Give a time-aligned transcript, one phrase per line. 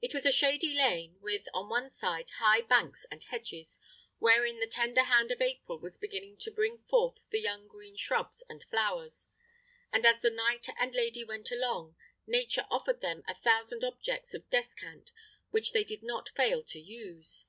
[0.00, 3.78] It was a shady lane, with, on each side, high banks and hedges,
[4.18, 8.42] wherein the tender hand of April was beginning to bring forth the young green shrubs
[8.48, 9.26] and flowers;
[9.92, 11.96] and as the knight and lady went along,
[12.26, 15.12] Nature offered them a thousand objects of descant
[15.50, 17.44] which they did not fail to use.